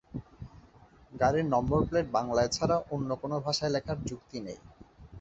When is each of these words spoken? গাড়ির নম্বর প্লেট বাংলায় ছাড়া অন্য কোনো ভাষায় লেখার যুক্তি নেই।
গাড়ির 1.13 1.45
নম্বর 1.45 1.79
প্লেট 1.87 2.07
বাংলায় 2.17 2.51
ছাড়া 2.51 2.77
অন্য 2.91 3.09
কোনো 3.21 3.35
ভাষায় 3.45 3.73
লেখার 3.75 3.97
যুক্তি 4.09 4.37
নেই। 4.39 4.59